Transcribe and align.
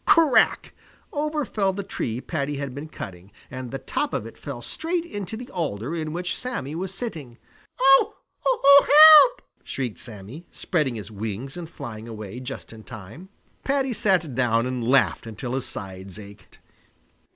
Crack! 0.03 0.73
Over 1.13 1.45
fell 1.45 1.73
the 1.73 1.83
tree 1.83 2.19
Paddy 2.21 2.57
had 2.57 2.73
been 2.73 2.89
cutting 2.89 3.31
and 3.51 3.69
the 3.69 3.77
top 3.77 4.15
of 4.15 4.25
it 4.25 4.35
fell 4.35 4.59
straight 4.59 5.05
into 5.05 5.37
the 5.37 5.47
alder 5.51 5.95
in 5.95 6.11
which 6.11 6.35
Sammy 6.35 6.73
was 6.73 6.91
sitting. 6.91 7.37
"Oh! 7.79 8.15
Oh! 8.43 8.81
Help!" 9.31 9.47
shrieked 9.63 9.99
Sammy, 9.99 10.47
spreading 10.49 10.95
his 10.95 11.11
wings 11.11 11.55
and 11.55 11.69
flying 11.69 12.07
away 12.07 12.39
just 12.39 12.73
in 12.73 12.83
time. 12.83 13.29
Paddy 13.63 13.93
sat 13.93 14.33
down 14.33 14.65
and 14.65 14.83
laughed 14.83 15.27
until 15.27 15.53
his 15.53 15.67
sides 15.67 16.17
ached. 16.17 16.57